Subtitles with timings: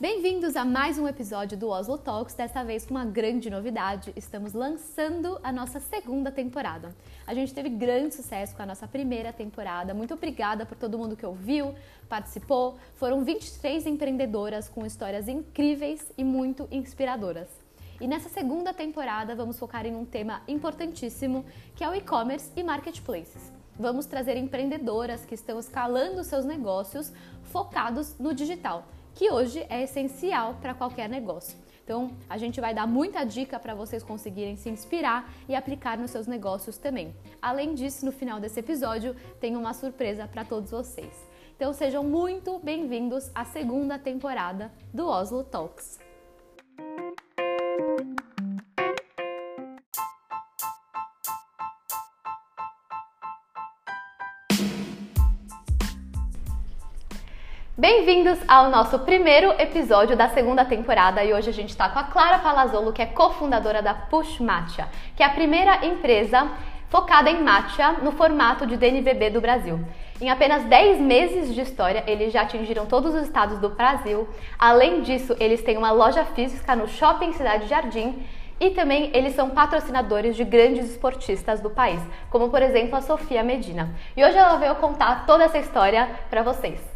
[0.00, 4.14] Bem-vindos a mais um episódio do Oslo Talks, dessa vez com uma grande novidade.
[4.16, 6.96] Estamos lançando a nossa segunda temporada.
[7.26, 9.92] A gente teve grande sucesso com a nossa primeira temporada.
[9.92, 11.74] Muito obrigada por todo mundo que ouviu,
[12.08, 12.78] participou.
[12.94, 17.48] Foram 23 empreendedoras com histórias incríveis e muito inspiradoras.
[18.00, 21.44] E nessa segunda temporada vamos focar em um tema importantíssimo,
[21.76, 23.52] que é o e-commerce e marketplaces.
[23.78, 27.12] Vamos trazer empreendedoras que estão escalando seus negócios
[27.42, 28.86] focados no digital
[29.20, 31.54] que hoje é essencial para qualquer negócio.
[31.84, 36.10] Então, a gente vai dar muita dica para vocês conseguirem se inspirar e aplicar nos
[36.10, 37.14] seus negócios também.
[37.42, 41.12] Além disso, no final desse episódio, tem uma surpresa para todos vocês.
[41.54, 46.09] Então, sejam muito bem-vindos à segunda temporada do Oslo Talks.
[57.80, 62.02] Bem-vindos ao nosso primeiro episódio da segunda temporada e hoje a gente está com a
[62.02, 64.86] Clara Palazzolo, que é cofundadora da Push Matcha,
[65.16, 66.46] que é a primeira empresa
[66.90, 69.80] focada em matcha no formato de DNVB do Brasil.
[70.20, 74.28] Em apenas 10 meses de história, eles já atingiram todos os estados do Brasil.
[74.58, 78.22] Além disso, eles têm uma loja física no Shopping Cidade Jardim
[78.60, 83.42] e também eles são patrocinadores de grandes esportistas do país, como por exemplo a Sofia
[83.42, 83.88] Medina.
[84.14, 86.89] E hoje ela veio contar toda essa história para vocês.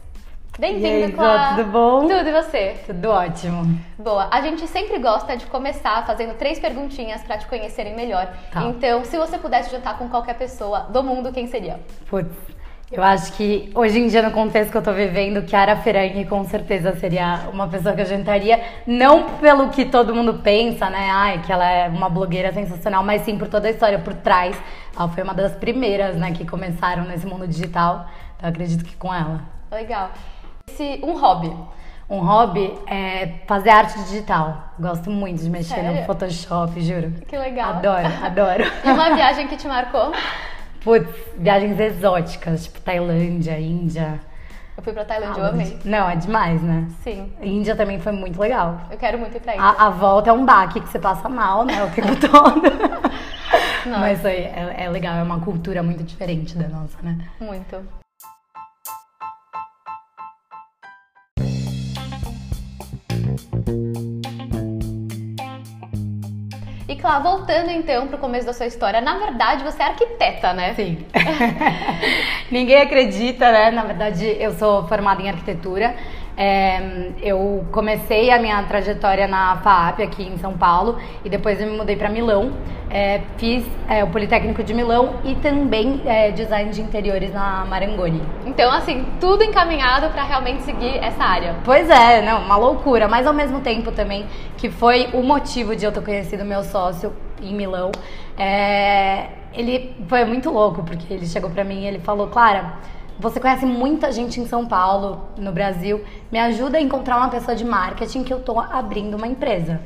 [0.57, 1.57] Bem-vindo, Clara.
[1.57, 2.01] Tudo bom?
[2.03, 2.77] Tudo e você?
[2.87, 3.77] Tudo ótimo.
[3.99, 4.29] Boa.
[4.31, 8.29] A gente sempre gosta de começar fazendo três perguntinhas para te conhecerem melhor.
[8.53, 8.63] Tá.
[8.63, 11.81] Então, se você pudesse jantar com qualquer pessoa do mundo, quem seria?
[12.09, 12.33] Putz,
[12.93, 16.45] eu acho que hoje em dia, no contexto que eu tô vivendo, Chiara Ferragni com
[16.45, 18.63] certeza seria uma pessoa que eu jantaria.
[18.87, 21.09] Não pelo que todo mundo pensa, né?
[21.11, 24.57] Ai, que ela é uma blogueira sensacional, mas sim por toda a história por trás.
[24.97, 28.07] Ela foi uma das primeiras, né, que começaram nesse mundo digital.
[28.37, 29.41] Então, acredito que com ela.
[29.73, 30.11] Legal.
[30.69, 31.53] Esse, um hobby.
[32.09, 34.73] Um hobby é fazer arte digital.
[34.79, 36.01] Gosto muito de mexer Sério?
[36.01, 37.13] no Photoshop, juro.
[37.27, 37.75] Que legal.
[37.75, 38.65] Adoro, adoro.
[38.85, 40.13] E uma viagem que te marcou?
[40.83, 41.09] Putz,
[41.39, 44.21] viagens exóticas, tipo Tailândia, Índia.
[44.77, 45.79] Eu fui pra Tailândia, ah, eu amei.
[45.85, 46.89] Não, é demais, né?
[47.03, 47.33] Sim.
[47.41, 48.81] Índia também foi muito legal.
[48.91, 49.65] Eu quero muito ir pra Índia.
[49.67, 51.83] A, a volta é um baque que você passa mal, né?
[51.85, 52.61] O tempo todo.
[53.87, 57.17] Mas aí é, é legal, é uma cultura muito diferente da nossa, né?
[57.41, 58.04] Muito.
[66.87, 70.53] E Clá, voltando então para o começo da sua história, na verdade você é arquiteta,
[70.53, 70.75] né?
[70.75, 70.99] Sim.
[72.51, 73.71] Ninguém acredita, né?
[73.71, 75.97] Na verdade, eu sou formada em arquitetura.
[76.37, 81.67] É, eu comecei a minha trajetória na FAAP aqui em São Paulo e depois eu
[81.67, 82.53] me mudei para Milão.
[82.91, 88.23] É, fiz é, o Politécnico de Milão e também é, design de interiores na Marangoni.
[88.47, 91.57] Então, assim, tudo encaminhado para realmente seguir essa área.
[91.65, 95.85] Pois é, não, uma loucura, mas ao mesmo tempo também que foi o motivo de
[95.85, 97.13] eu ter conhecido meu sócio
[97.43, 97.91] em Milão.
[98.39, 102.75] É, ele foi muito louco porque ele chegou para mim e ele falou, Clara
[103.19, 106.05] você conhece muita gente em São Paulo, no Brasil.
[106.31, 109.81] Me ajuda a encontrar uma pessoa de marketing que eu tô abrindo uma empresa.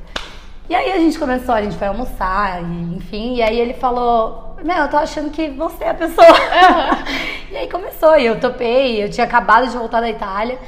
[0.68, 4.56] E aí a gente começou, a gente foi almoçar, e, enfim, e aí ele falou:
[4.62, 6.26] Meu, eu tô achando que você é a pessoa.
[7.50, 10.58] E aí começou, e eu topei, eu tinha acabado de voltar da Itália.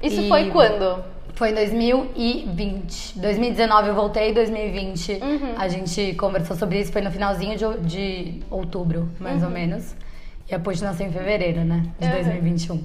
[0.00, 0.28] Isso e...
[0.28, 1.02] foi quando?
[1.34, 3.18] Foi em 2020.
[3.18, 5.54] 2019 eu voltei, 2020 uhum.
[5.58, 9.48] a gente conversou sobre isso, foi no finalzinho de, de outubro, mais uhum.
[9.48, 9.96] ou menos.
[10.50, 11.84] E a Push nasceu em fevereiro, né?
[11.98, 12.12] De uhum.
[12.12, 12.84] 2021.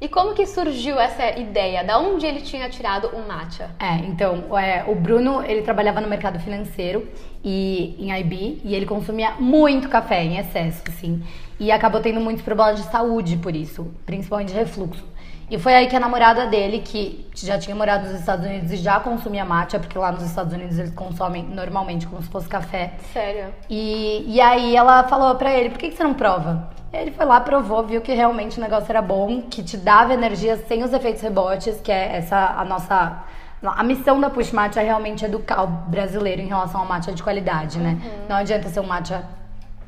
[0.00, 1.84] E como que surgiu essa ideia?
[1.84, 3.70] Da onde ele tinha tirado o matcha?
[3.78, 7.06] É, então, é, o Bruno, ele trabalhava no mercado financeiro
[7.44, 11.22] e em IB e ele consumia muito café em excesso, assim.
[11.60, 15.06] E acabou tendo muitos problemas de saúde por isso, principalmente refluxo.
[15.48, 18.76] E foi aí que a namorada dele, que já tinha morado nos Estados Unidos e
[18.78, 22.94] já consumia matcha, porque lá nos Estados Unidos eles consomem normalmente como se fosse café.
[23.12, 23.54] Sério?
[23.70, 26.70] E, e aí ela falou pra ele, por que, que você não prova?
[26.92, 30.56] Ele foi lá, provou, viu que realmente o negócio era bom, que te dava energia
[30.68, 33.24] sem os efeitos rebotes, que é essa a nossa
[33.64, 37.22] a missão da Push Matcha é realmente educar o brasileiro em relação ao matcha de
[37.22, 37.96] qualidade, né?
[38.02, 38.26] Uhum.
[38.28, 39.24] Não adianta ser um matcha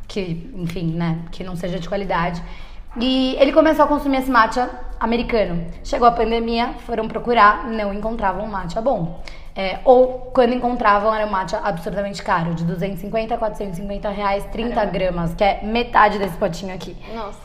[0.06, 2.40] que, enfim, né, que não seja de qualidade.
[2.96, 4.70] E ele começou a consumir esse matcha
[5.00, 5.67] americano.
[5.82, 9.20] Chegou a pandemia, foram procurar, não encontravam matcha bom.
[9.56, 14.75] É, ou quando encontravam era um matcha absurdamente caro, de 250 a 450 reais, 30
[14.75, 14.93] Caramba.
[14.93, 16.96] gramas, que é metade desse potinho aqui.
[17.14, 17.38] Nossa.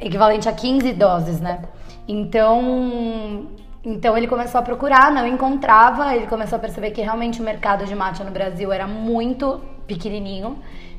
[0.00, 1.62] Equivalente a 15 doses, né?
[2.06, 3.48] Então,
[3.84, 7.84] então ele começou a procurar, não encontrava, ele começou a perceber que realmente o mercado
[7.84, 10.58] de matcha no Brasil era muito pequenininho,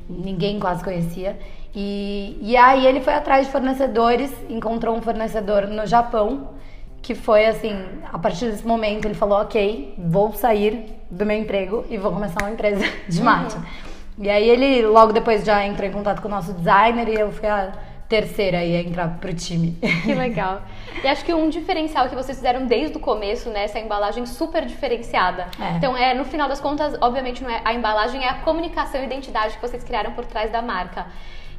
[0.10, 1.38] ninguém quase conhecia.
[1.80, 6.56] E, e aí ele foi atrás de fornecedores, encontrou um fornecedor no Japão
[7.04, 7.72] que foi assim,
[8.12, 12.42] a partir desse momento ele falou, ok, vou sair do meu emprego e vou começar
[12.42, 13.58] uma empresa de matcha.
[13.58, 14.24] Uhum.
[14.24, 17.32] E aí ele logo depois já entrou em contato com o nosso designer e eu
[17.32, 17.72] fui a
[18.10, 19.78] terceira aí a entrar pro time.
[20.04, 20.64] Que legal.
[21.04, 24.66] E acho que um diferencial que vocês fizeram desde o começo, né, essa embalagem super
[24.66, 25.46] diferenciada.
[25.62, 25.78] É.
[25.78, 29.06] Então, é, no final das contas, obviamente não é a embalagem, é a comunicação e
[29.06, 31.06] identidade que vocês criaram por trás da marca.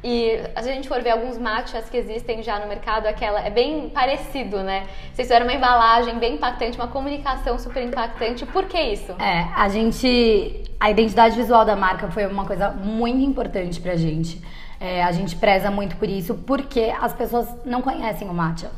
[0.03, 3.49] E se a gente for ver alguns matchas que existem já no mercado, aquela é
[3.49, 4.87] bem parecido, né?
[5.13, 8.45] Vocês fizeram uma embalagem bem impactante, uma comunicação super impactante.
[8.45, 9.11] Por que isso?
[9.19, 10.63] É, a gente.
[10.79, 14.41] A identidade visual da marca foi uma coisa muito importante pra gente.
[14.79, 18.71] É, a gente preza muito por isso, porque as pessoas não conhecem o matcha.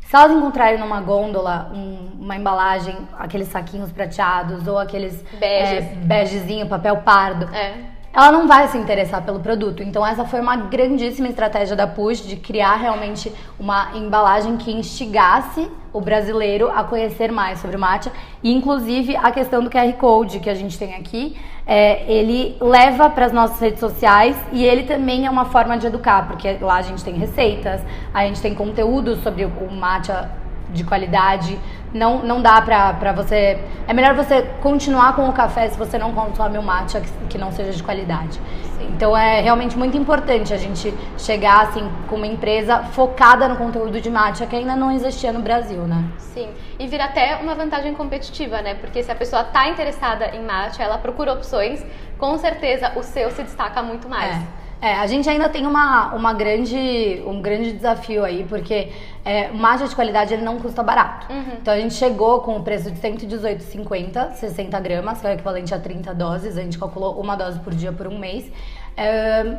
[0.00, 6.66] Se elas encontrarem numa gôndola um, uma embalagem, aqueles saquinhos prateados ou aqueles é, begezinho,
[6.66, 7.91] papel pardo, é.
[8.12, 9.82] Ela não vai se interessar pelo produto.
[9.82, 15.70] Então essa foi uma grandíssima estratégia da Push de criar realmente uma embalagem que instigasse
[15.92, 18.10] o brasileiro a conhecer mais sobre o matcha
[18.42, 21.36] e inclusive a questão do QR Code que a gente tem aqui
[21.66, 25.86] é, ele leva para as nossas redes sociais e ele também é uma forma de
[25.86, 27.80] educar, porque lá a gente tem receitas,
[28.12, 30.30] a gente tem conteúdo sobre o matcha
[30.70, 31.58] de qualidade.
[31.92, 33.58] Não, não dá pra, pra você.
[33.86, 37.38] É melhor você continuar com o café se você não consome o matcha que, que
[37.38, 38.40] não seja de qualidade.
[38.78, 38.88] Sim.
[38.96, 44.00] Então é realmente muito importante a gente chegar assim com uma empresa focada no conteúdo
[44.00, 46.02] de matcha que ainda não existia no Brasil, né?
[46.18, 46.48] Sim.
[46.78, 48.74] E vira até uma vantagem competitiva, né?
[48.74, 51.84] Porque se a pessoa tá interessada em matcha, ela procura opções,
[52.18, 54.36] com certeza o seu se destaca muito mais.
[54.36, 54.61] É.
[54.82, 58.90] É, a gente ainda tem uma, uma grande, um grande desafio aí, porque
[59.24, 61.32] é, o matcha de qualidade ele não custa barato.
[61.32, 61.52] Uhum.
[61.60, 65.72] Então a gente chegou com o preço de 118,50, 60 gramas, que é o equivalente
[65.72, 66.58] a 30 doses.
[66.58, 68.50] A gente calculou uma dose por dia por um mês.
[68.96, 69.56] É,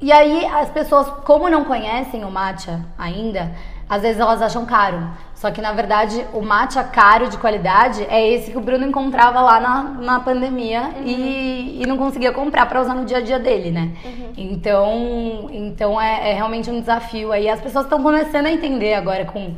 [0.00, 3.52] e aí as pessoas, como não conhecem o matcha ainda,
[3.88, 5.08] às vezes elas acham caro.
[5.34, 9.40] Só que na verdade o matcha caro de qualidade é esse que o Bruno encontrava
[9.40, 11.04] lá na, na pandemia uhum.
[11.04, 13.92] e, e não conseguia comprar para usar no dia a dia dele, né?
[14.04, 14.32] Uhum.
[14.36, 17.48] Então, então é, é, realmente um desafio aí.
[17.48, 19.54] As pessoas estão começando a entender agora com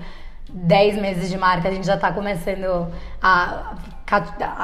[0.50, 2.88] 10 meses de marca, a gente já está começando
[3.22, 3.74] a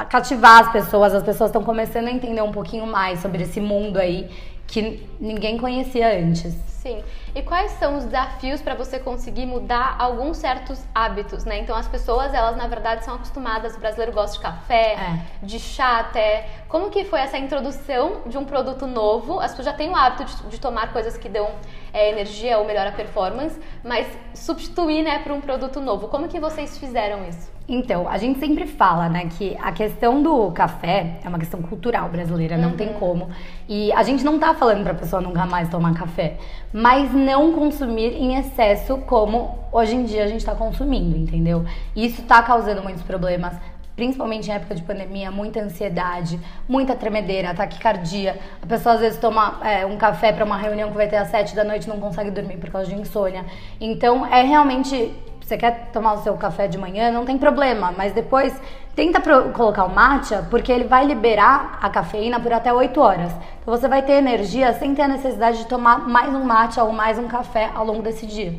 [0.09, 3.97] cativar as pessoas, as pessoas estão começando a entender um pouquinho mais sobre esse mundo
[3.97, 4.27] aí
[4.67, 6.53] que ninguém conhecia antes.
[6.85, 7.03] Sim.
[7.33, 11.57] E quais são os desafios para você conseguir mudar alguns certos hábitos, né?
[11.57, 15.19] Então as pessoas, elas na verdade são acostumadas, o brasileiro gosta de café, é.
[15.41, 16.47] de chá até.
[16.69, 19.39] Como que foi essa introdução de um produto novo?
[19.39, 21.49] As pessoas já têm o hábito de, de tomar coisas que dão
[21.95, 26.09] é, energia ou melhora a performance, mas substituir, né, para um produto novo.
[26.09, 27.49] Como que vocês fizeram isso?
[27.67, 32.09] Então, a gente sempre fala, né, que a questão do café é uma questão cultural
[32.09, 32.99] brasileira, não tem uhum.
[32.99, 33.29] como.
[33.67, 36.37] E a gente não tá falando pra pessoa nunca mais tomar café,
[36.73, 41.65] mas não consumir em excesso como hoje em dia a gente tá consumindo, entendeu?
[41.95, 43.55] Isso tá causando muitos problemas,
[43.95, 48.37] principalmente em época de pandemia, muita ansiedade, muita tremedeira, taquicardia.
[48.61, 51.29] A pessoa às vezes toma é, um café para uma reunião que vai ter às
[51.29, 53.45] sete da noite e não consegue dormir por causa de insônia.
[53.79, 55.13] Então, é realmente
[55.45, 58.59] você quer tomar o seu café de manhã, não tem problema, mas depois
[58.95, 59.21] tenta
[59.51, 63.31] colocar o matcha, porque ele vai liberar a cafeína por até 8 horas.
[63.61, 66.91] Então você vai ter energia sem ter a necessidade de tomar mais um matcha ou
[66.91, 68.55] mais um café ao longo desse dia.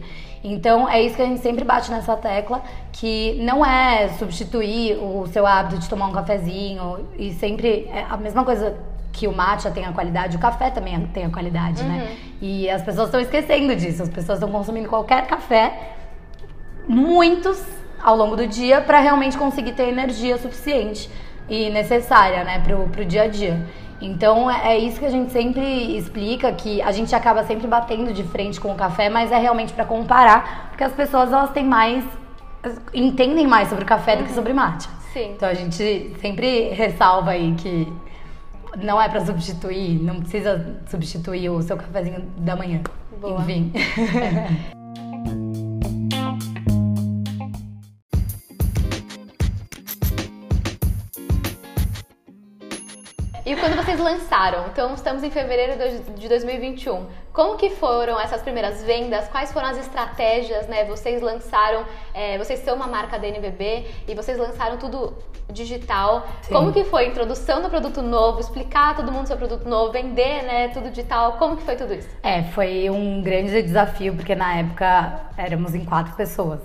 [0.49, 2.63] Então é isso que a gente sempre bate nessa tecla,
[2.93, 8.17] que não é substituir o seu hábito de tomar um cafezinho e sempre é a
[8.17, 8.77] mesma coisa
[9.13, 11.95] que o matcha tem a qualidade, o café também tem a qualidade, né?
[11.95, 11.99] uhum.
[11.99, 12.17] né?
[12.41, 15.95] E as pessoas estão esquecendo disso, as pessoas estão consumindo qualquer café
[16.87, 17.61] muitos
[18.01, 21.11] ao longo do dia para realmente conseguir ter energia suficiente
[21.49, 23.67] e necessária, né, pro, pro dia a dia.
[24.01, 28.13] Então é, é isso que a gente sempre explica, que a gente acaba sempre batendo
[28.13, 31.65] de frente com o café, mas é realmente para comparar, porque as pessoas elas têm
[31.65, 32.05] mais
[32.93, 34.23] entendem mais sobre café uhum.
[34.23, 34.89] do que sobre mate.
[35.13, 35.33] Sim.
[35.37, 37.93] Então a gente sempre ressalva aí que
[38.77, 42.81] não é para substituir, não precisa substituir o seu cafezinho da manhã.
[43.21, 43.41] Boa.
[43.41, 43.73] Enfim.
[53.97, 55.73] vocês lançaram, então estamos em fevereiro
[56.15, 59.27] de 2021, como que foram essas primeiras vendas?
[59.29, 60.85] Quais foram as estratégias, né?
[60.85, 65.15] Vocês lançaram, é, vocês são uma marca da NBB e vocês lançaram tudo
[65.51, 66.27] digital.
[66.43, 66.53] Sim.
[66.53, 70.43] Como que foi a introdução do produto novo, explicar todo mundo seu produto novo, vender,
[70.43, 71.33] né, tudo digital?
[71.39, 72.09] Como que foi tudo isso?
[72.23, 76.61] É, foi um grande desafio, porque na época éramos em quatro pessoas.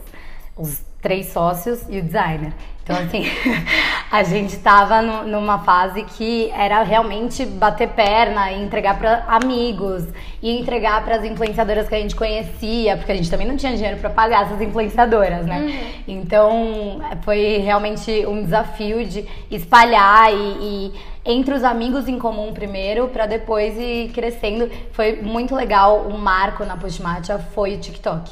[0.58, 2.54] Os três sócios e o designer.
[2.84, 3.24] Então, assim,
[4.12, 10.04] a gente tava no, numa fase que era realmente bater perna e entregar para amigos
[10.44, 13.74] e entregar para as influenciadoras que a gente conhecia, porque a gente também não tinha
[13.74, 15.60] dinheiro para pagar essas influenciadoras, né?
[15.60, 16.04] Uhum.
[16.10, 23.08] Então foi realmente um desafio de espalhar e, e entre os amigos em comum primeiro,
[23.08, 24.70] para depois ir crescendo.
[24.92, 26.08] Foi muito legal.
[26.08, 28.30] Um marco na Pushmatcha foi o TikTok.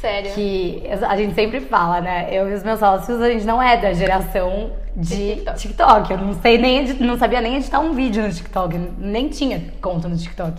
[0.00, 0.32] Sério?
[0.32, 2.28] Que a gente sempre fala, né?
[2.32, 5.58] Eu e os meus sócios, a gente não é da geração de TikTok.
[5.58, 6.12] TikTok.
[6.12, 10.08] Eu não sei nem, não sabia nem editar um vídeo no TikTok, nem tinha conta
[10.08, 10.54] no TikTok.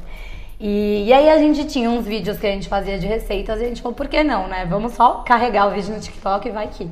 [0.60, 3.64] E, e aí a gente tinha uns vídeos que a gente fazia de receitas e
[3.64, 4.68] a gente falou, por que não, né?
[4.70, 6.88] Vamos só carregar o vídeo no TikTok e vai aqui.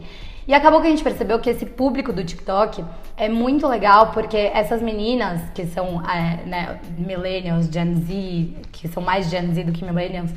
[0.48, 2.84] E acabou que a gente percebeu que esse público do TikTok
[3.16, 9.04] é muito legal porque essas meninas que são é, né, millennials, Gen Z, que são
[9.04, 10.32] mais Gen Z do que millennials,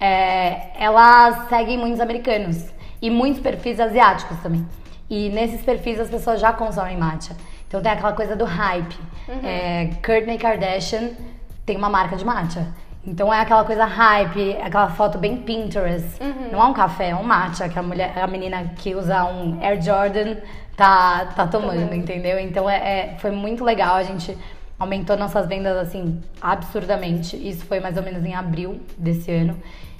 [0.00, 2.64] é, elas seguem muitos americanos
[3.00, 4.66] e muitos perfis asiáticos também.
[5.08, 7.36] E nesses perfis as pessoas já consomem matcha.
[7.68, 8.98] Então tem aquela coisa do hype.
[9.28, 9.40] Uhum.
[9.42, 11.10] É, Kourtney Kardashian
[11.64, 12.66] tem uma marca de matcha.
[13.06, 16.20] Então é aquela coisa hype, aquela foto bem Pinterest.
[16.20, 16.50] Uhum.
[16.52, 19.62] Não é um café, é um matcha que a mulher, a menina que usa um
[19.62, 20.36] Air Jordan
[20.76, 22.38] tá, tá tomando, entendeu?
[22.38, 24.36] Então é, é, foi muito legal, a gente
[24.78, 27.36] aumentou nossas vendas assim absurdamente.
[27.36, 29.56] Isso foi mais ou menos em abril desse ano.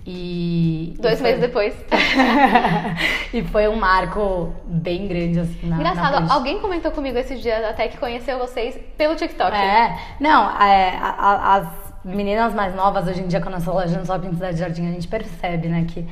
[0.06, 0.94] E.
[1.00, 1.75] Dois e meses depois.
[3.34, 7.64] e foi um marco bem grande, assim, na Engraçado, na alguém comentou comigo esses dias
[7.64, 9.52] até que conheceu vocês pelo TikTok.
[9.52, 11.68] É, não, é, a, a, as
[12.04, 14.92] meninas mais novas hoje em dia, quando a nossa loja no Shopping Cidade Jardim, a
[14.92, 16.06] gente percebe, né, que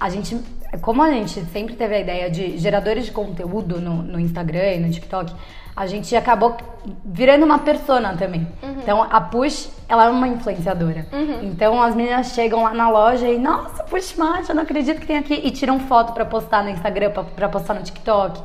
[0.00, 0.40] a gente,
[0.80, 4.80] como a gente sempre teve a ideia de geradores de conteúdo no, no Instagram e
[4.80, 5.34] no TikTok,
[5.76, 6.56] a gente acabou
[7.04, 8.46] virando uma persona também.
[8.62, 8.76] Uhum.
[8.82, 11.06] Então a Push, ela é uma influenciadora.
[11.12, 11.40] Uhum.
[11.42, 15.06] Então as meninas chegam lá na loja e, nossa, Push Match, eu não acredito que
[15.06, 15.34] tem aqui.
[15.34, 18.40] E tiram foto para postar no Instagram, para postar no TikTok.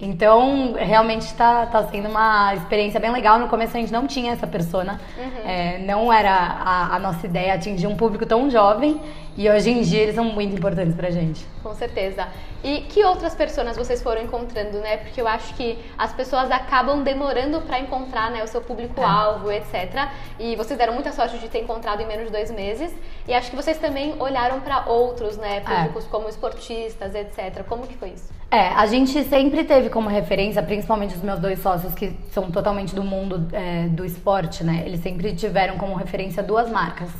[0.00, 3.38] Então, realmente está tá sendo uma experiência bem legal.
[3.38, 5.48] No começo a gente não tinha essa persona, uhum.
[5.48, 9.00] é, não era a, a, nossa ideia atingir um público tão jovem
[9.36, 11.44] e hoje em dia eles são muito importantes pra gente.
[11.62, 12.28] Com certeza.
[12.62, 14.96] E que outras pessoas vocês foram encontrando, né?
[14.98, 19.58] Porque eu acho que as pessoas acabam demorando para encontrar né, o seu público-alvo, é.
[19.58, 20.08] etc.
[20.38, 22.94] E vocês deram muita sorte de ter encontrado em menos de dois meses.
[23.28, 25.58] E acho que vocês também olharam para outros, né?
[25.58, 25.60] É.
[25.60, 26.08] Públicos é.
[26.08, 27.64] como esportistas, etc.
[27.68, 28.32] Como que foi isso?
[28.50, 32.94] É, a gente sempre teve como referência, principalmente os meus dois sócios que são totalmente
[32.94, 34.84] do mundo é, do esporte, né?
[34.86, 37.10] Eles sempre tiveram como referência duas marcas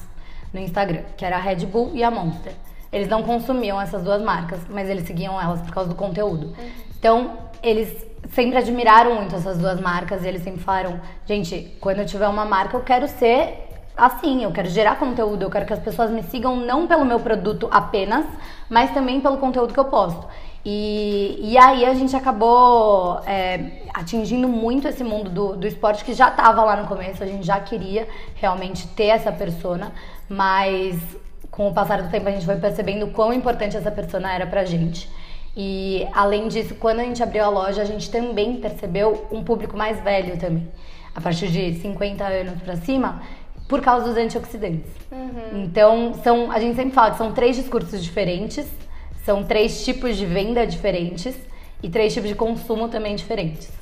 [0.55, 2.53] no Instagram, que era a Red Bull e a Monster.
[2.93, 6.55] Eles não consumiam essas duas marcas, mas eles seguiam elas por causa do conteúdo.
[6.97, 12.07] Então, eles sempre admiraram muito essas duas marcas e eles sempre falaram: gente, quando eu
[12.07, 13.65] tiver uma marca, eu quero ser
[13.97, 17.21] assim, eu quero gerar conteúdo, eu quero que as pessoas me sigam não pelo meu
[17.21, 18.27] produto apenas,
[18.69, 20.27] mas também pelo conteúdo que eu posto.
[20.65, 26.15] E, e aí a gente acabou é, atingindo muito esse mundo do, do esporte que
[26.15, 29.93] já estava lá no começo, a gente já queria realmente ter essa persona,
[30.35, 30.99] mas
[31.51, 34.65] com o passar do tempo a gente foi percebendo quão importante essa persona era pra
[34.65, 35.09] gente.
[35.57, 39.77] E além disso, quando a gente abriu a loja, a gente também percebeu um público
[39.77, 40.69] mais velho também.
[41.15, 43.23] A partir de 50 anos para cima,
[43.69, 44.91] por causa dos antioxidantes.
[45.13, 45.63] Uhum.
[45.63, 48.67] Então, são, a gente sempre fala que são três discursos diferentes
[49.25, 51.35] são três tipos de venda diferentes
[51.83, 53.73] e três tipos de consumo também diferentes.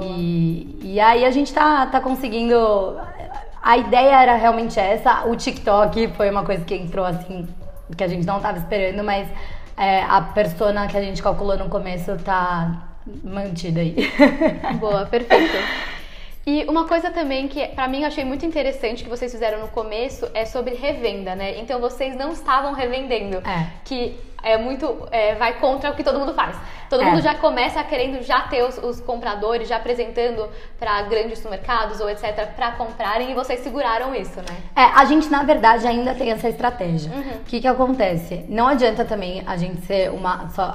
[0.00, 2.54] E, e aí a gente tá, tá conseguindo.
[3.64, 5.24] A ideia era realmente essa.
[5.24, 7.48] O TikTok foi uma coisa que entrou assim,
[7.96, 9.26] que a gente não tava esperando, mas
[9.74, 12.88] é, a persona que a gente calculou no começo tá
[13.22, 13.96] mantida aí.
[14.78, 15.56] Boa, perfeito.
[16.46, 19.68] E uma coisa também que para mim eu achei muito interessante que vocês fizeram no
[19.68, 21.58] começo é sobre revenda, né?
[21.58, 23.66] Então vocês não estavam revendendo, é.
[23.82, 26.56] que é muito é, vai contra o que todo mundo faz.
[26.88, 27.06] Todo é.
[27.06, 30.48] mundo já começa querendo já ter os, os compradores já apresentando
[30.78, 34.56] para grandes supermercados ou etc para comprarem e vocês seguraram isso, né?
[34.76, 37.10] É, a gente na verdade ainda tem essa estratégia.
[37.10, 37.44] O uhum.
[37.46, 38.44] que que acontece?
[38.48, 40.72] Não adianta também a gente ser uma só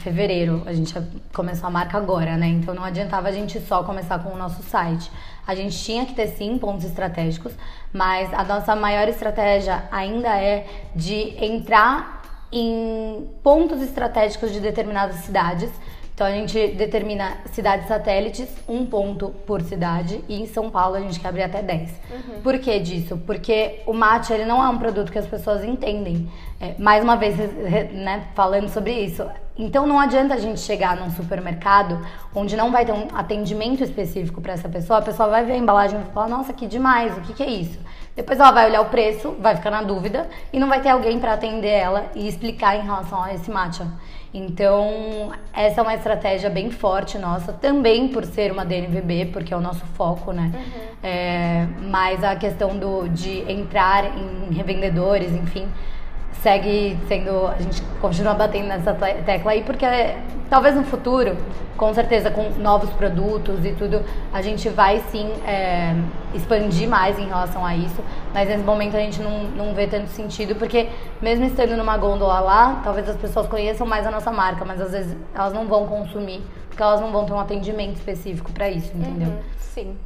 [0.00, 0.94] fevereiro, a gente
[1.32, 2.46] começou a marca agora, né?
[2.46, 5.10] Então não adiantava a gente só começar com o nosso site.
[5.46, 7.52] A gente tinha que ter sim pontos estratégicos,
[7.92, 12.17] mas a nossa maior estratégia ainda é de entrar
[12.52, 15.70] em pontos estratégicos de determinadas cidades.
[16.14, 21.00] Então a gente determina cidades satélites, um ponto por cidade, e em São Paulo a
[21.00, 21.90] gente quer abrir até 10.
[21.90, 22.40] Uhum.
[22.42, 23.16] Por que disso?
[23.24, 26.28] Porque o mate ele não é um produto que as pessoas entendem.
[26.60, 27.36] É, mais uma vez,
[27.92, 29.24] né, falando sobre isso,
[29.56, 34.40] então não adianta a gente chegar num supermercado onde não vai ter um atendimento específico
[34.40, 37.20] para essa pessoa, a pessoa vai ver a embalagem e falar, nossa, que demais, o
[37.20, 37.78] que, que é isso?
[38.18, 41.20] Depois ela vai olhar o preço, vai ficar na dúvida e não vai ter alguém
[41.20, 43.86] para atender ela e explicar em relação a esse matcha.
[44.34, 49.56] Então, essa é uma estratégia bem forte nossa, também por ser uma DNVB, porque é
[49.56, 50.50] o nosso foco, né?
[50.52, 50.82] Uhum.
[51.00, 55.68] É, mas a questão do, de entrar em revendedores, enfim,
[56.42, 57.46] segue sendo.
[57.46, 60.18] A gente continua batendo nessa tecla aí, porque é,
[60.48, 61.36] talvez no futuro,
[61.76, 65.94] com certeza, com novos produtos e tudo, a gente vai sim é,
[66.34, 68.02] expandir mais em relação a isso.
[68.32, 70.88] Mas nesse momento a gente não, não vê tanto sentido, porque
[71.20, 74.92] mesmo estando numa gôndola lá, talvez as pessoas conheçam mais a nossa marca, mas às
[74.92, 78.90] vezes elas não vão consumir, porque elas não vão ter um atendimento específico para isso,
[78.94, 79.28] entendeu?
[79.28, 79.96] Uhum, sim.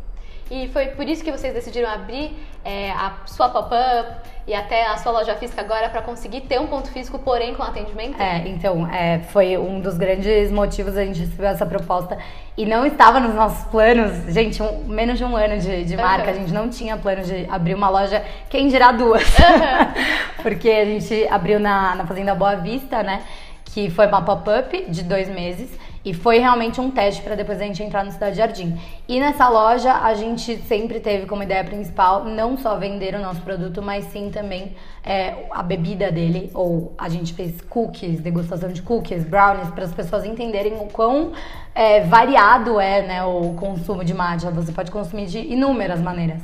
[0.53, 2.31] E foi por isso que vocês decidiram abrir
[2.63, 6.67] é, a sua pop-up e até a sua loja física agora para conseguir ter um
[6.67, 8.21] ponto físico, porém com atendimento?
[8.21, 12.19] É, então, é, foi um dos grandes motivos a gente receber essa proposta.
[12.55, 16.25] E não estava nos nossos planos, gente, um, menos de um ano de, de marca,
[16.25, 16.31] uhum.
[16.31, 19.23] a gente não tinha plano de abrir uma loja, quem dirá duas.
[19.23, 20.03] Uhum.
[20.45, 23.23] Porque a gente abriu na, na Fazenda Boa Vista, né?
[23.73, 25.71] Que foi uma pop-up de dois meses.
[26.05, 28.77] E foi realmente um teste para depois a gente entrar no Cidade Jardim.
[29.07, 33.41] E nessa loja a gente sempre teve como ideia principal não só vender o nosso
[33.43, 34.75] produto, mas sim também
[35.05, 36.51] é, a bebida dele.
[36.55, 41.33] Ou a gente fez cookies, degustação de cookies, brownies, para as pessoas entenderem o quão
[41.73, 44.51] é, variado é né, o consumo de matcha.
[44.51, 46.43] Você pode consumir de inúmeras maneiras.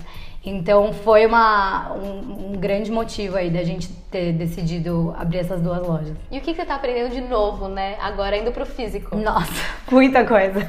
[0.48, 5.86] Então foi uma, um, um, grande motivo aí da gente ter decidido abrir essas duas
[5.86, 6.16] lojas.
[6.30, 7.96] E o que, que você está aprendendo de novo, né?
[8.00, 9.14] Agora indo pro físico.
[9.14, 10.68] Nossa, muita coisa.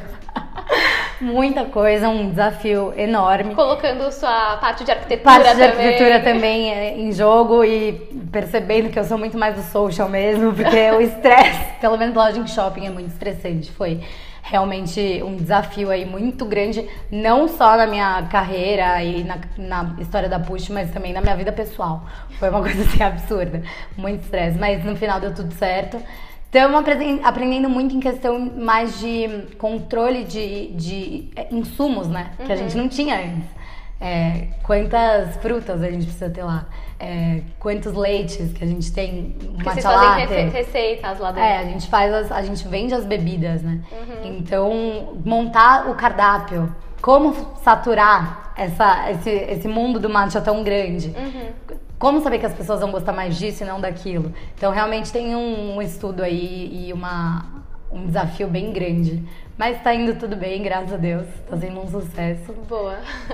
[1.22, 3.56] muita coisa, um desafio enorme.
[3.56, 7.94] Colocando sua parte de arquitetura parte de arquitetura também é, em jogo e
[8.32, 12.38] percebendo que eu sou muito mais do social mesmo, porque o estresse, pelo menos loja
[12.38, 13.72] em shopping é muito estressante.
[13.72, 14.02] Foi
[14.50, 20.28] realmente um desafio aí muito grande, não só na minha carreira e na, na história
[20.28, 22.04] da Push, mas também na minha vida pessoal.
[22.40, 23.62] Foi uma coisa assim absurda,
[23.96, 26.02] muito estresse, mas no final deu tudo certo.
[26.46, 26.84] Estamos
[27.24, 32.32] aprendendo muito em questão mais de controle de, de é, insumos, né?
[32.44, 32.82] Que a gente uhum.
[32.82, 33.59] não tinha antes.
[34.02, 39.36] É, quantas frutas a gente precisa ter lá, é, quantos leites que a gente tem,
[39.56, 41.50] Porque vocês fazem rece receitas lá dentro.
[41.50, 43.82] É, a gente faz as, a gente vende as bebidas, né?
[43.92, 44.38] Uhum.
[44.38, 51.10] Então, montar o cardápio, como saturar essa, esse, esse mundo do matcha tão grande.
[51.10, 51.78] Uhum.
[51.98, 54.34] Como saber que as pessoas vão gostar mais disso e não daquilo?
[54.56, 57.46] Então, realmente tem um, um estudo aí e uma,
[57.92, 59.24] um desafio bem grande.
[59.60, 61.28] Mas tá indo tudo bem, graças a Deus.
[61.50, 62.54] Tá sendo um sucesso.
[62.70, 62.98] Boa.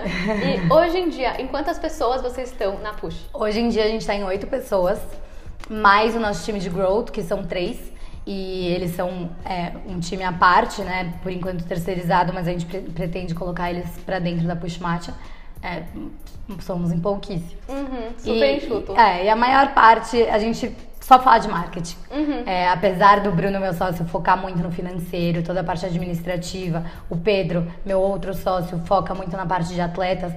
[0.43, 3.27] E hoje em dia, em quantas pessoas vocês estão na Push?
[3.31, 4.99] Hoje em dia a gente tá em oito pessoas,
[5.69, 7.93] mais o nosso time de growth, que são três.
[8.25, 11.13] E eles são é, um time à parte, né?
[11.21, 15.13] Por enquanto terceirizado, mas a gente pre pretende colocar eles para dentro da Push Matcha.
[15.65, 15.83] É,
[16.61, 17.55] somos em pouquíssimos.
[17.67, 18.95] Uhum, super e, enxuto.
[18.95, 21.97] É, e a maior parte a gente só falar de marketing.
[22.11, 22.43] Uhum.
[22.45, 27.17] É, apesar do Bruno, meu sócio, focar muito no financeiro, toda a parte administrativa, o
[27.17, 30.33] Pedro, meu outro sócio, foca muito na parte de atletas.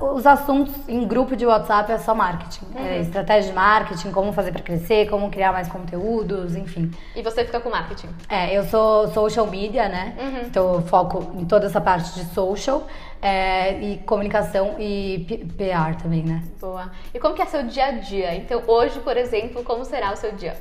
[0.00, 2.66] Os assuntos em grupo de WhatsApp é só marketing.
[2.74, 2.86] É uhum.
[2.86, 6.90] É estratégia de marketing, como fazer para crescer, como criar mais conteúdos, enfim.
[7.14, 8.08] E você fica com marketing?
[8.28, 10.16] É, eu sou social media, né?
[10.18, 10.40] Uhum.
[10.46, 12.86] Então eu foco em toda essa parte de social.
[13.20, 15.26] É, e comunicação e
[15.56, 16.42] PR também, né?
[16.60, 16.90] Boa.
[17.12, 18.34] E como que é seu dia a dia?
[18.36, 20.54] Então, hoje, por exemplo, como será o seu dia?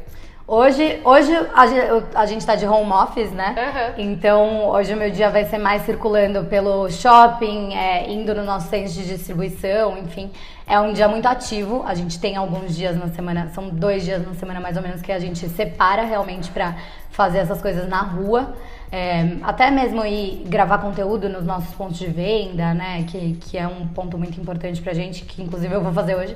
[0.49, 1.33] Hoje, hoje
[2.15, 3.53] a, gente está de home office, né?
[3.97, 4.03] Uhum.
[4.11, 8.69] Então, hoje o meu dia vai ser mais circulando pelo shopping, é, indo no nosso
[8.69, 10.31] centro de distribuição, enfim.
[10.67, 11.83] É um dia muito ativo.
[11.87, 15.01] A gente tem alguns dias na semana, são dois dias na semana mais ou menos
[15.01, 16.75] que a gente separa realmente para
[17.09, 18.53] fazer essas coisas na rua.
[18.91, 23.03] É, até mesmo ir gravar conteúdo nos nossos pontos de venda, né?
[23.07, 26.35] Que, que é um ponto muito importante pra gente, que inclusive eu vou fazer hoje.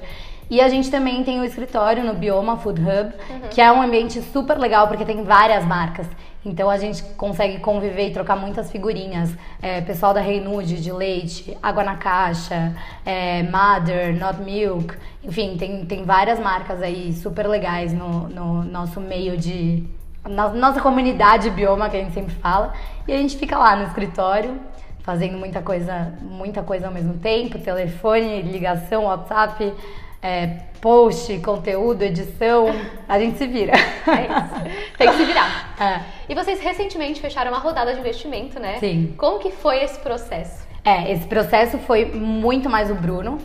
[0.50, 3.40] E a gente também tem o escritório no Bioma Food Hub, uhum.
[3.50, 6.08] que é um ambiente super legal porque tem várias marcas.
[6.44, 9.36] Então a gente consegue conviver e trocar muitas figurinhas.
[9.62, 12.76] É, pessoal da Reinude de leite, água na caixa,
[13.06, 19.00] é, Mother, Not Milk, enfim, tem, tem várias marcas aí super legais no, no nosso
[19.00, 19.84] meio de.
[20.28, 22.74] Na nossa comunidade bioma que a gente sempre fala.
[23.08, 24.60] E a gente fica lá no escritório
[25.04, 29.74] fazendo muita coisa, muita coisa ao mesmo tempo, telefone, ligação, WhatsApp
[30.22, 30.48] é,
[30.80, 32.68] post, conteúdo, edição,
[33.08, 33.74] a gente se vira.
[33.74, 34.98] É isso.
[34.98, 35.70] Tem que se virar.
[35.82, 36.00] É.
[36.30, 38.78] E vocês recentemente fecharam uma rodada de investimento, né?
[38.80, 39.16] Sim.
[39.18, 40.64] Como que foi esse processo?
[40.86, 43.40] É, esse processo foi muito mais o Bruno.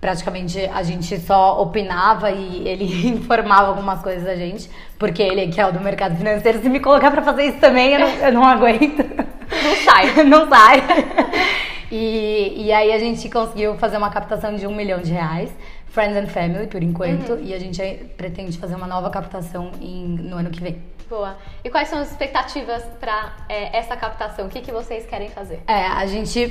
[0.00, 5.60] praticamente a gente só opinava e ele informava algumas coisas da gente, porque ele que
[5.60, 8.32] é o do mercado financeiro, se me colocar para fazer isso também, eu não, eu
[8.32, 9.04] não aguento.
[9.62, 10.24] Não sai.
[10.24, 10.82] não sai.
[11.90, 15.54] E, e aí a gente conseguiu fazer uma captação de um milhão de reais.
[15.92, 17.44] Friends and Family, por enquanto, uhum.
[17.44, 17.82] e a gente
[18.16, 20.82] pretende fazer uma nova captação em, no ano que vem.
[21.08, 21.36] Boa.
[21.62, 24.46] E quais são as expectativas para é, essa captação?
[24.46, 25.60] O que, que vocês querem fazer?
[25.66, 26.50] É, a gente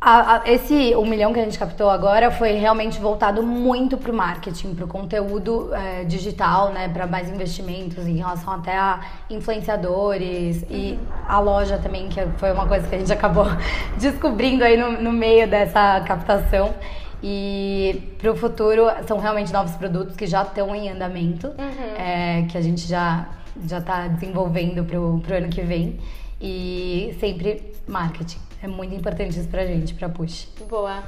[0.00, 4.10] a, a, esse um milhão que a gente captou agora foi realmente voltado muito para
[4.10, 8.98] o marketing, para o conteúdo é, digital, né, para mais investimentos em relação até a
[9.30, 13.46] influenciadores e a loja também, que foi uma coisa que a gente acabou
[13.96, 16.74] descobrindo aí no, no meio dessa captação.
[17.22, 21.96] E para o futuro são realmente novos produtos que já estão em andamento, uhum.
[21.96, 23.28] é, que a gente já
[23.66, 25.98] já está desenvolvendo para o ano que vem
[26.40, 28.38] e sempre marketing.
[28.62, 30.48] É muito importante isso pra gente, pra Push.
[30.68, 31.02] Boa.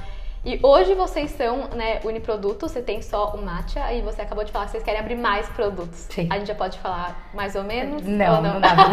[0.45, 4.53] E hoje vocês são, né, uniproduto, você tem só o matcha e você acabou de
[4.53, 6.07] falar que vocês querem abrir mais produtos.
[6.11, 6.29] Sim.
[6.31, 8.03] A gente já pode falar mais ou menos?
[8.03, 8.55] Não, ou não?
[8.55, 8.89] não dá pra,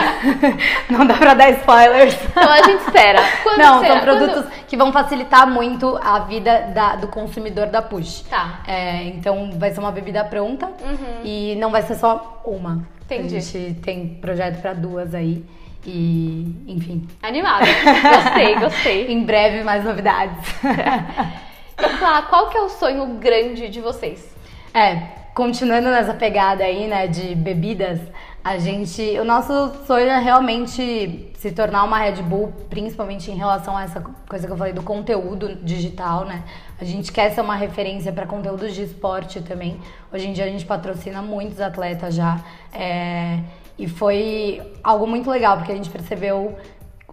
[0.97, 2.17] não dá pra dar spoilers.
[2.23, 3.19] Então a gente espera.
[3.43, 3.93] Quando não, será?
[3.93, 4.65] são produtos Quando...
[4.65, 8.21] que vão facilitar muito a vida da, do consumidor da Push.
[8.29, 8.61] Tá.
[8.65, 11.21] É, então vai ser uma bebida pronta uhum.
[11.25, 12.87] e não vai ser só uma.
[13.03, 13.35] Entendi.
[13.35, 15.45] A gente tem projeto para duas aí.
[15.85, 17.07] E, enfim.
[17.21, 17.65] Animada.
[17.65, 19.11] Gostei, gostei.
[19.11, 20.37] em breve, mais novidades.
[21.77, 24.35] e, Clá, qual que é o sonho grande de vocês?
[24.73, 24.97] É,
[25.33, 27.99] continuando nessa pegada aí, né, de bebidas,
[28.43, 33.77] a gente, o nosso sonho é realmente se tornar uma Red Bull, principalmente em relação
[33.77, 36.43] a essa coisa que eu falei do conteúdo digital, né?
[36.79, 39.79] A gente quer ser uma referência para conteúdos de esporte também.
[40.11, 42.39] Hoje em dia a gente patrocina muitos atletas já.
[42.73, 43.39] É,
[43.81, 46.55] e foi algo muito legal, porque a gente percebeu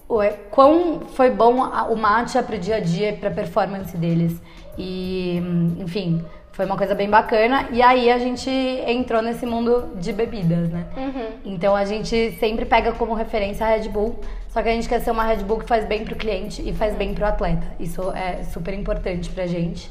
[0.07, 1.55] o quão foi bom
[1.91, 4.39] o matcha para o dia a dia, para a performance deles.
[4.77, 5.43] E,
[5.79, 7.69] enfim, foi uma coisa bem bacana.
[7.73, 10.85] E aí a gente entrou nesse mundo de bebidas, né?
[10.95, 11.55] Uhum.
[11.55, 15.01] Então a gente sempre pega como referência a Red Bull, só que a gente quer
[15.01, 17.67] ser uma Red Bull que faz bem pro cliente e faz bem pro atleta.
[17.81, 19.91] Isso é super importante pra gente.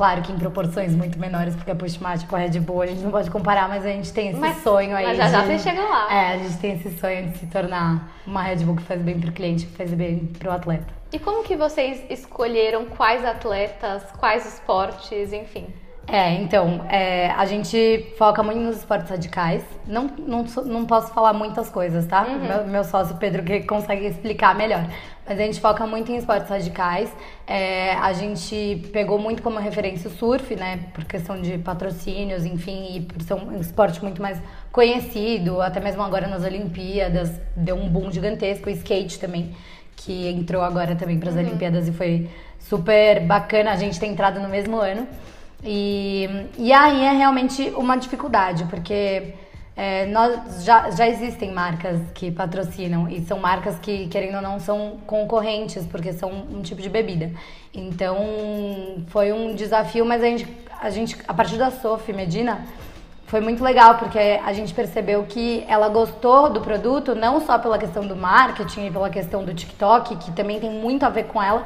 [0.00, 2.86] Claro que em proporções muito menores, porque a Push Match com a Red Bull a
[2.86, 5.04] gente não pode comparar, mas a gente tem esse mas, sonho aí.
[5.04, 6.10] Mas já de, já vocês chegam lá.
[6.10, 9.20] É, a gente tem esse sonho de se tornar uma Red Bull que faz bem
[9.20, 10.86] pro cliente, que faz bem pro atleta.
[11.12, 15.66] E como que vocês escolheram quais atletas, quais esportes, enfim?
[16.12, 19.62] É, então, é, a gente foca muito nos esportes radicais.
[19.86, 22.26] Não, não, não posso falar muitas coisas, tá?
[22.26, 22.38] Uhum.
[22.40, 24.84] Meu, meu, sócio Pedro que consegue explicar melhor.
[25.24, 27.14] Mas a gente foca muito em esportes radicais.
[27.46, 30.80] É, a gente pegou muito como referência o surf, né?
[30.92, 34.42] Por questão de patrocínios, enfim, e por ser um esporte muito mais
[34.72, 38.68] conhecido, até mesmo agora nas Olimpíadas, deu um boom gigantesco.
[38.68, 39.54] O skate também,
[39.94, 41.42] que entrou agora também para as uhum.
[41.42, 45.06] Olimpíadas e foi super bacana a gente ter entrado no mesmo ano.
[45.62, 49.34] E, e aí é realmente uma dificuldade, porque
[49.76, 54.58] é, nós já, já existem marcas que patrocinam e são marcas que, querendo ou não,
[54.58, 57.30] são concorrentes, porque são um tipo de bebida.
[57.72, 58.16] Então
[59.08, 60.46] foi um desafio, mas a gente,
[60.80, 62.64] a, gente, a partir da Sophie Medina
[63.26, 67.78] foi muito legal, porque a gente percebeu que ela gostou do produto, não só pela
[67.78, 71.40] questão do marketing e pela questão do TikTok, que também tem muito a ver com
[71.40, 71.64] ela,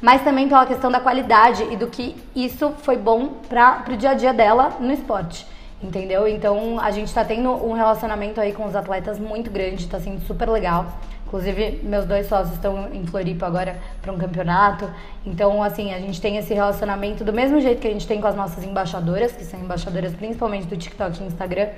[0.00, 4.10] mas também pela questão da qualidade e do que isso foi bom para o dia
[4.10, 5.46] a dia dela no esporte.
[5.82, 6.26] Entendeu?
[6.26, 10.20] Então a gente está tendo um relacionamento aí com os atletas muito grande, está sendo
[10.26, 10.86] super legal.
[11.26, 14.88] Inclusive, meus dois sócios estão em Floripa agora para um campeonato.
[15.26, 18.28] Então, assim, a gente tem esse relacionamento do mesmo jeito que a gente tem com
[18.28, 21.68] as nossas embaixadoras, que são embaixadoras principalmente do TikTok e Instagram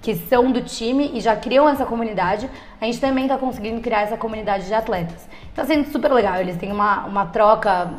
[0.00, 2.48] que são do time e já criam essa comunidade,
[2.80, 5.28] a gente também está conseguindo criar essa comunidade de atletas.
[5.48, 7.92] Está sendo super legal, eles têm uma, uma troca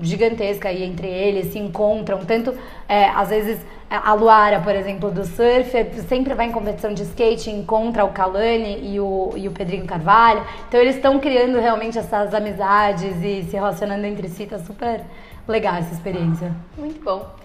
[0.00, 2.54] gigantesca aí entre eles, se encontram, tanto
[2.88, 7.02] é, às vezes a Luara, por exemplo, do surf, é, sempre vai em competição de
[7.02, 11.98] skate, encontra o Kalani e o, e o Pedrinho Carvalho, então eles estão criando realmente
[11.98, 15.02] essas amizades e se relacionando entre si, tá super
[15.46, 16.52] legal essa experiência.
[16.76, 17.43] Muito bom.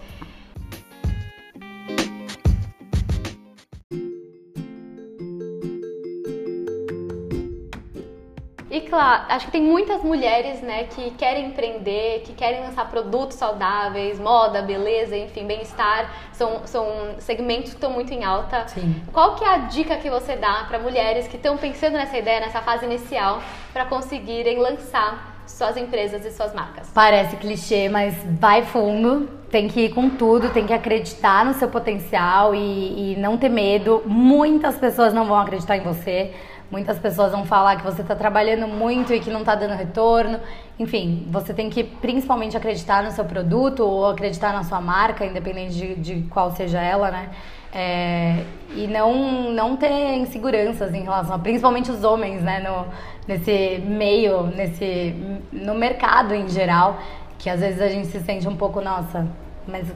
[8.70, 13.36] E claro, acho que tem muitas mulheres, né, que querem empreender, que querem lançar produtos
[13.36, 16.08] saudáveis, moda, beleza, enfim, bem-estar.
[16.32, 16.86] São, são
[17.18, 18.68] segmentos que estão muito em alta.
[18.68, 19.02] Sim.
[19.12, 22.38] Qual que é a dica que você dá para mulheres que estão pensando nessa ideia,
[22.38, 26.88] nessa fase inicial, para conseguirem lançar suas empresas e suas marcas?
[26.94, 29.40] Parece clichê, mas vai fundo.
[29.50, 33.48] Tem que ir com tudo, tem que acreditar no seu potencial e, e não ter
[33.48, 34.00] medo.
[34.06, 36.32] Muitas pessoas não vão acreditar em você
[36.70, 40.38] Muitas pessoas vão falar que você está trabalhando muito e que não está dando retorno.
[40.78, 45.74] Enfim, você tem que principalmente acreditar no seu produto ou acreditar na sua marca, independente
[45.74, 47.30] de, de qual seja ela, né?
[47.72, 52.60] É, e não, não ter inseguranças em relação a, principalmente os homens, né?
[52.60, 52.86] No,
[53.26, 55.14] nesse meio, nesse,
[55.52, 57.00] no mercado em geral,
[57.36, 59.26] que às vezes a gente se sente um pouco, nossa,
[59.66, 59.88] mas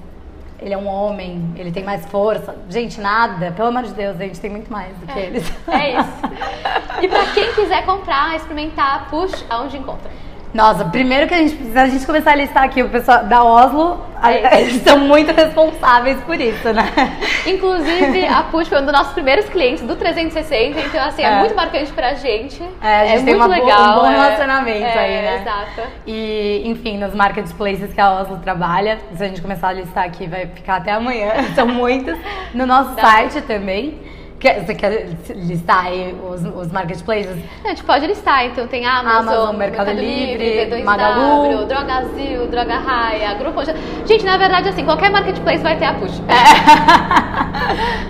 [0.60, 2.56] ele é um homem, ele tem mais força.
[2.68, 5.52] Gente, nada, pelo amor de Deus, a gente tem muito mais do que é, eles.
[5.68, 7.02] É isso.
[7.02, 10.10] E para quem quiser comprar, experimentar, push, aonde encontra?
[10.54, 13.42] Nossa, primeiro que a gente precisa a gente começar a listar aqui o pessoal da
[13.42, 16.84] Oslo, é eles são muito responsáveis por isso, né?
[17.44, 21.38] Inclusive, a Push foi um dos nossos primeiros clientes do 360, então assim, é, é
[21.40, 22.62] muito marcante pra gente.
[22.80, 24.10] É, a gente é tem muito uma, legal, um bom é.
[24.10, 25.40] relacionamento é, aí, né?
[25.40, 25.90] Exato.
[26.06, 30.28] E, enfim, nos marketplaces que a Oslo trabalha, se a gente começar a listar aqui,
[30.28, 32.16] vai ficar até amanhã, são muitos.
[32.54, 33.02] No nosso Dá.
[33.02, 34.13] site também.
[34.44, 37.34] Quer, você quer listar aí os, os marketplaces?
[37.64, 41.64] A gente pode listar, então tem Amazon, Amazon, Mercado Livre, V2W, Magalu.
[41.64, 43.62] Drogazil, Droga Raia, Grupo...
[44.04, 46.20] Gente, na verdade, assim, qualquer marketplace vai ter a Push.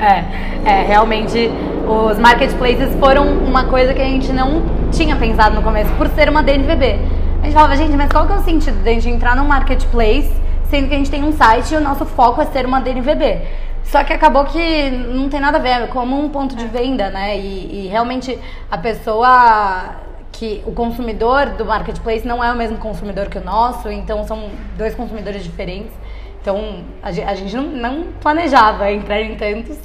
[0.01, 1.49] É, é, realmente
[1.87, 6.29] os marketplaces foram uma coisa que a gente não tinha pensado no começo, por ser
[6.29, 6.99] uma DNVB.
[7.41, 9.45] A gente falava, gente, mas qual que é o sentido de a gente entrar num
[9.45, 10.33] marketplace,
[10.69, 13.39] sendo que a gente tem um site e o nosso foco é ser uma DNVB?
[13.85, 17.11] Só que acabou que não tem nada a ver, é como um ponto de venda,
[17.11, 17.39] né?
[17.39, 18.37] E, e realmente
[18.71, 19.97] a pessoa
[20.33, 24.51] que o consumidor do marketplace não é o mesmo consumidor que o nosso, então são
[24.77, 25.93] dois consumidores diferentes.
[26.41, 29.79] Então a ge- a gente não, não planejava entrar em tantos,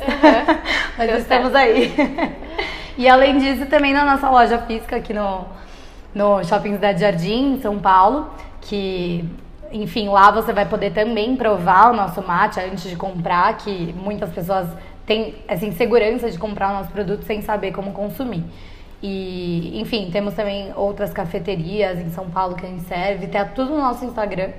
[0.98, 1.94] mas Deu estamos aí.
[2.98, 5.46] e além disso, também na nossa loja física aqui no,
[6.16, 8.28] no Shopping Cidade Jardim, em São Paulo,
[8.62, 9.24] que,
[9.71, 14.29] enfim, lá você vai poder também provar o nosso mate antes de comprar, que muitas
[14.32, 14.67] pessoas
[15.05, 18.43] têm essa insegurança de comprar o nosso produto sem saber como consumir.
[19.01, 23.71] E, enfim, temos também outras cafeterias em São Paulo que a gente serve, tá tudo
[23.71, 24.49] no nosso Instagram.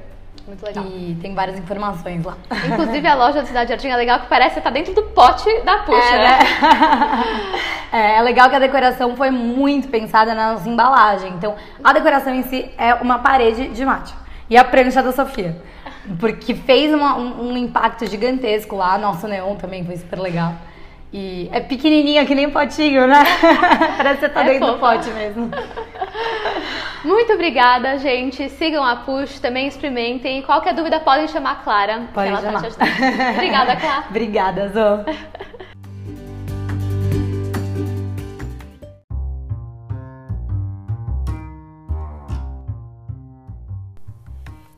[0.47, 0.85] Muito legal.
[0.87, 2.37] E tem várias informações lá.
[2.67, 5.49] Inclusive, a loja do Cidade Jardim é legal que parece que tá dentro do pote
[5.61, 6.39] da Push, É, né?
[7.93, 11.33] É, é legal que a decoração foi muito pensada na nossa embalagem.
[11.33, 14.15] Então, a decoração em si é uma parede de mate.
[14.51, 15.57] E a prancha da Sofia.
[16.19, 18.99] Porque fez uma- um, um impacto gigantesco lá.
[18.99, 20.53] Nosso neon também foi super legal.
[21.13, 23.23] E é pequenininha que nem potinho, né?
[23.97, 24.97] Parece que você tá É dentro do fofa.
[24.97, 25.51] pote mesmo.
[27.05, 28.49] Muito obrigada, gente.
[28.51, 30.43] Sigam a Push, também experimentem.
[30.43, 32.61] Qualquer dúvida podem chamar a Clara, Pode ela chamar.
[32.61, 33.31] vai te ajudar.
[33.35, 34.05] Obrigada, Clara.
[34.09, 35.60] Obrigada, Zô.